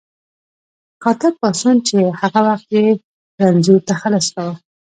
[1.03, 2.85] کاتب پاڅون چې هغه وخت یې
[3.43, 4.53] رنځور تخلص کاوه.